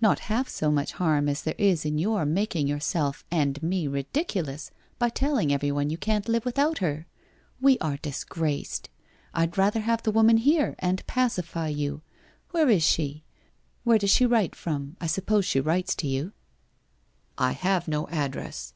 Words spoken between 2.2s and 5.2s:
making yourself and me ridiculous by